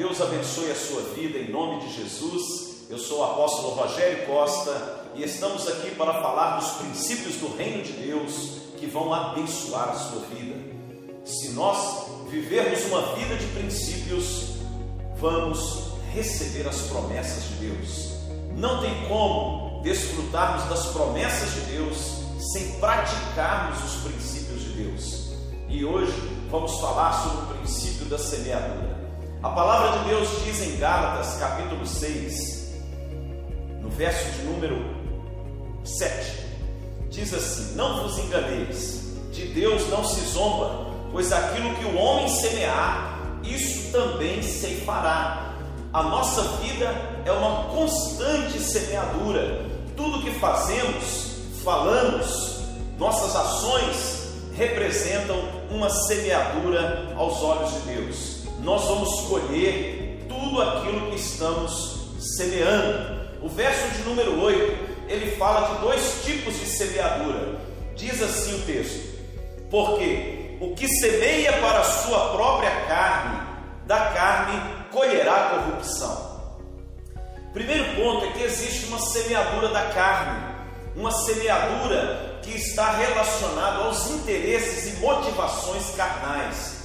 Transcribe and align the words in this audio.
Deus 0.00 0.18
abençoe 0.18 0.70
a 0.70 0.74
sua 0.74 1.02
vida 1.14 1.36
em 1.36 1.50
nome 1.50 1.80
de 1.80 1.94
Jesus. 1.94 2.86
Eu 2.88 2.98
sou 2.98 3.18
o 3.18 3.22
apóstolo 3.22 3.74
Rogério 3.74 4.24
Costa 4.24 5.04
e 5.14 5.22
estamos 5.22 5.68
aqui 5.68 5.90
para 5.90 6.22
falar 6.22 6.58
dos 6.58 6.70
princípios 6.78 7.34
do 7.36 7.54
reino 7.54 7.82
de 7.82 7.92
Deus 7.92 8.62
que 8.78 8.86
vão 8.86 9.12
abençoar 9.12 9.90
a 9.90 9.94
sua 9.96 10.20
vida. 10.20 10.56
Se 11.22 11.50
nós 11.50 12.06
vivermos 12.30 12.82
uma 12.86 13.14
vida 13.14 13.36
de 13.36 13.46
princípios, 13.48 14.54
vamos 15.18 15.90
receber 16.14 16.66
as 16.66 16.80
promessas 16.86 17.44
de 17.50 17.66
Deus. 17.66 18.12
Não 18.56 18.80
tem 18.80 19.06
como 19.06 19.82
desfrutarmos 19.82 20.64
das 20.64 20.86
promessas 20.94 21.52
de 21.52 21.60
Deus 21.72 21.98
sem 22.54 22.72
praticarmos 22.80 23.84
os 23.84 24.00
princípios 24.00 24.62
de 24.62 24.82
Deus. 24.82 25.32
E 25.68 25.84
hoje 25.84 26.14
vamos 26.50 26.80
falar 26.80 27.22
sobre 27.22 27.42
o 27.42 27.58
princípio 27.58 28.06
da 28.06 28.16
semeadura. 28.16 29.09
A 29.42 29.48
palavra 29.48 30.00
de 30.00 30.10
Deus 30.10 30.28
diz 30.44 30.60
em 30.60 30.76
Gálatas, 30.76 31.36
capítulo 31.38 31.86
6, 31.86 32.74
no 33.80 33.88
verso 33.88 34.30
de 34.32 34.42
número 34.42 34.84
7, 35.82 36.46
diz 37.08 37.32
assim: 37.32 37.74
Não 37.74 38.02
vos 38.02 38.18
enganeis, 38.18 39.00
de 39.32 39.46
Deus 39.46 39.88
não 39.88 40.04
se 40.04 40.20
zomba, 40.26 40.90
pois 41.10 41.32
aquilo 41.32 41.74
que 41.76 41.86
o 41.86 41.96
homem 41.96 42.28
semear, 42.28 43.18
isso 43.42 43.90
também 43.90 44.42
ceifará. 44.42 45.54
A 45.90 46.02
nossa 46.02 46.42
vida 46.58 46.94
é 47.24 47.32
uma 47.32 47.64
constante 47.70 48.60
semeadura. 48.60 49.64
Tudo 49.96 50.22
que 50.22 50.38
fazemos, 50.38 51.36
falamos, 51.64 52.58
nossas 52.98 53.34
ações 53.34 54.34
representam 54.54 55.42
uma 55.70 55.88
semeadura 55.88 57.14
aos 57.16 57.42
olhos 57.42 57.72
de 57.72 57.80
Deus. 57.94 58.39
Nós 58.62 58.84
vamos 58.84 59.20
colher 59.22 60.26
tudo 60.28 60.60
aquilo 60.60 61.10
que 61.10 61.16
estamos 61.16 62.12
semeando. 62.36 63.20
O 63.42 63.48
verso 63.48 63.88
de 63.96 64.02
número 64.02 64.38
8, 64.38 65.06
ele 65.08 65.36
fala 65.36 65.74
de 65.74 65.80
dois 65.80 66.22
tipos 66.24 66.58
de 66.58 66.66
semeadura. 66.66 67.58
Diz 67.96 68.22
assim 68.22 68.60
o 68.60 68.66
texto: 68.66 69.18
Porque 69.70 70.58
o 70.60 70.74
que 70.74 70.86
semeia 70.88 71.54
para 71.54 71.80
a 71.80 71.84
sua 71.84 72.32
própria 72.32 72.70
carne, 72.86 73.40
da 73.86 74.10
carne 74.10 74.60
colherá 74.92 75.64
corrupção. 75.64 76.30
Primeiro 77.54 77.96
ponto 77.96 78.26
é 78.26 78.32
que 78.32 78.42
existe 78.42 78.86
uma 78.86 78.98
semeadura 78.98 79.68
da 79.70 79.86
carne, 79.86 80.54
uma 80.94 81.10
semeadura 81.10 82.38
que 82.42 82.50
está 82.50 82.92
relacionada 82.92 83.84
aos 83.84 84.10
interesses 84.10 84.92
e 84.92 85.00
motivações 85.00 85.90
carnais. 85.96 86.79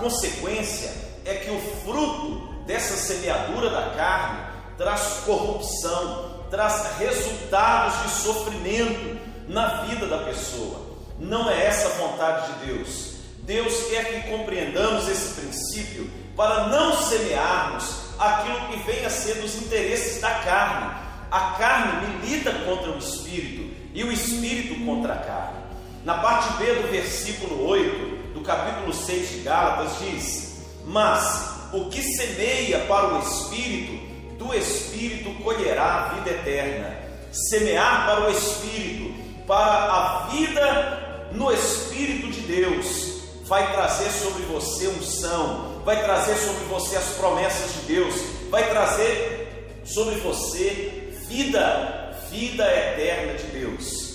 Consequência 0.00 0.90
é 1.26 1.34
que 1.34 1.50
o 1.50 1.60
fruto 1.84 2.64
dessa 2.66 2.96
semeadura 2.96 3.68
da 3.68 3.90
carne 3.90 4.40
traz 4.78 5.20
corrupção, 5.26 6.46
traz 6.50 6.96
resultados 6.98 8.02
de 8.02 8.22
sofrimento 8.22 9.20
na 9.46 9.82
vida 9.82 10.06
da 10.06 10.18
pessoa. 10.24 10.80
Não 11.18 11.50
é 11.50 11.66
essa 11.66 11.88
a 11.88 12.08
vontade 12.08 12.50
de 12.52 12.66
Deus. 12.66 13.10
Deus 13.42 13.74
quer 13.90 14.22
que 14.22 14.30
compreendamos 14.30 15.06
esse 15.06 15.38
princípio 15.38 16.10
para 16.34 16.68
não 16.68 16.96
semearmos 16.96 17.84
aquilo 18.18 18.68
que 18.68 18.76
vem 18.90 19.04
a 19.04 19.10
ser 19.10 19.34
dos 19.34 19.54
interesses 19.56 20.18
da 20.22 20.30
carne. 20.30 20.94
A 21.30 21.56
carne 21.58 22.06
milita 22.06 22.52
contra 22.64 22.90
o 22.90 22.98
espírito 22.98 23.70
e 23.92 24.02
o 24.02 24.10
espírito 24.10 24.82
contra 24.86 25.12
a 25.12 25.18
carne. 25.18 25.60
Na 26.04 26.14
parte 26.14 26.56
B 26.56 26.74
do 26.74 26.88
versículo 26.88 27.66
8 27.66 28.32
do 28.32 28.40
capítulo 28.40 28.92
6 28.92 29.30
de 29.30 29.38
Gálatas 29.40 29.98
diz: 29.98 30.62
Mas 30.86 31.50
o 31.72 31.90
que 31.90 32.02
semeia 32.02 32.80
para 32.86 33.14
o 33.14 33.18
espírito, 33.20 34.36
do 34.36 34.54
espírito 34.54 35.30
colherá 35.42 35.84
a 35.84 36.14
vida 36.14 36.30
eterna. 36.30 36.98
Semear 37.30 38.06
para 38.06 38.28
o 38.28 38.30
espírito, 38.30 39.14
para 39.46 39.62
a 39.62 40.28
vida 40.28 41.28
no 41.32 41.52
espírito 41.52 42.28
de 42.28 42.40
Deus, 42.40 43.20
vai 43.44 43.70
trazer 43.72 44.10
sobre 44.10 44.42
você 44.44 44.88
unção, 44.88 45.82
vai 45.84 46.02
trazer 46.02 46.36
sobre 46.36 46.64
você 46.64 46.96
as 46.96 47.10
promessas 47.16 47.74
de 47.74 47.80
Deus, 47.94 48.14
vai 48.48 48.68
trazer 48.70 49.80
sobre 49.84 50.14
você 50.16 51.12
vida, 51.28 52.16
vida 52.30 52.64
eterna 52.64 53.34
de 53.34 53.44
Deus. 53.48 54.09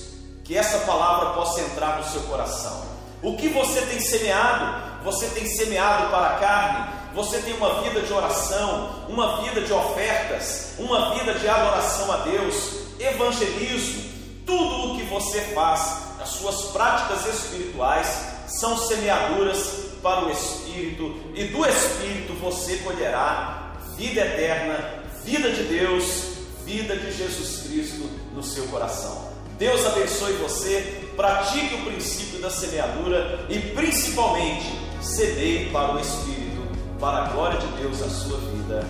Que 0.46 0.58
essa 0.58 0.78
palavra 0.80 1.32
possa 1.32 1.60
entrar 1.60 1.98
no 1.98 2.06
seu 2.06 2.22
coração. 2.22 2.86
O 3.22 3.36
que 3.36 3.50
você 3.50 3.82
tem 3.82 4.00
semeado? 4.00 5.04
Você 5.04 5.28
tem 5.30 5.46
semeado 5.48 6.10
para 6.10 6.28
a 6.28 6.40
carne? 6.40 6.88
Você 7.16 7.40
tem 7.40 7.56
uma 7.56 7.82
vida 7.82 8.02
de 8.02 8.14
oração, 8.14 9.06
uma 9.10 9.42
vida 9.42 9.62
de 9.62 9.74
ofertas, 9.74 10.74
uma 10.78 11.16
vida 11.16 11.34
de 11.34 11.48
adoração 11.48 12.12
a 12.12 12.18
Deus, 12.18 12.72
evangelismo, 13.00 14.04
tudo 14.46 14.94
o 14.94 14.98
que 14.98 15.04
você 15.06 15.42
faz, 15.54 16.06
as 16.22 16.30
suas 16.30 16.72
práticas 16.72 17.26
espirituais 17.26 18.08
são 18.48 18.78
semeaduras 18.78 19.86
para 20.04 20.26
o 20.26 20.32
Espírito, 20.32 21.16
e 21.34 21.46
do 21.46 21.66
Espírito 21.66 22.34
você 22.34 22.78
colherá 22.78 23.74
vida 23.96 24.22
eterna, 24.22 25.04
vida 25.24 25.52
de 25.52 25.64
Deus, 25.64 26.36
vida 26.64 26.96
de 26.96 27.12
Jesus 27.12 27.64
Cristo 27.64 28.08
no 28.34 28.44
seu 28.44 28.68
coração. 28.68 29.34
Deus 29.58 29.86
abençoe 29.86 30.34
você, 30.34 31.12
pratique 31.16 31.76
o 31.76 31.86
princípio 31.86 32.42
da 32.42 32.50
semeadura 32.50 33.46
e 33.50 33.58
principalmente 33.74 34.66
semeie 35.02 35.70
para 35.70 35.96
o 35.96 36.00
Espírito, 36.00 36.62
para 37.00 37.26
a 37.26 37.30
glória 37.30 37.58
de 37.60 37.68
Deus 37.82 38.02
a 38.02 38.10
sua 38.10 38.38
vida. 38.38 38.86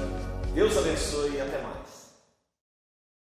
Deus 0.55 0.75
abençoe 0.75 1.35
e 1.35 1.41
até 1.41 1.61
mais. 1.61 1.94